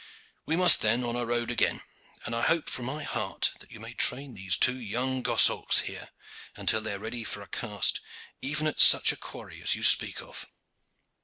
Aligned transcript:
We 0.47 0.55
must, 0.55 0.81
then, 0.81 1.03
on 1.03 1.15
our 1.15 1.27
road 1.27 1.51
again, 1.51 1.83
and 2.25 2.35
I 2.35 2.41
hope 2.41 2.71
from 2.71 2.85
my 2.85 3.03
heart 3.03 3.51
that 3.59 3.71
you 3.71 3.79
may 3.79 3.93
train 3.93 4.33
these 4.33 4.57
two 4.57 4.79
young 4.79 5.21
goshawks 5.21 5.81
here 5.81 6.09
until 6.55 6.81
they 6.81 6.93
are 6.95 6.99
ready 6.99 7.23
for 7.23 7.43
a 7.43 7.47
cast 7.47 8.01
even 8.41 8.65
at 8.65 8.79
such 8.79 9.11
a 9.11 9.15
quarry 9.15 9.61
as 9.61 9.75
you 9.75 9.83
speak 9.83 10.19
of." 10.23 10.47